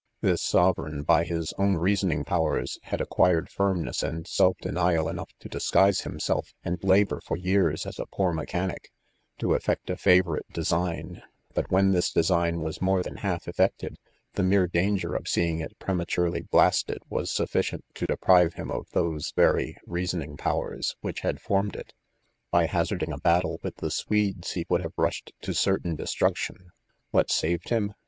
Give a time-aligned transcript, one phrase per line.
[0.27, 5.07] _> This sovereign, by his" own reasoning powers," had ac quired firmness and self denial
[5.07, 8.89] enough to disguise himself and labour, for years, as a poor mechanic,
[9.37, 11.21] to effect & favor ite design;
[11.53, 13.97] but when this design was more than half effected,
[14.33, 18.87] the mere danger of seeing it prematurely blasted was suffi cient to deprive him of
[18.93, 21.93] those very c < reasoning powers" which had formed it:
[22.51, 26.71] hy hazarding a battle with the .Svodf he would have rushed to certain destruction.
[27.11, 27.93] What enved bun